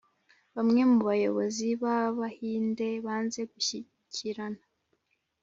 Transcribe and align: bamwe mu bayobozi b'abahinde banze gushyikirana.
bamwe 0.55 0.81
mu 0.89 0.99
bayobozi 1.07 1.67
b'abahinde 1.81 2.87
banze 3.05 3.41
gushyikirana. 3.51 4.61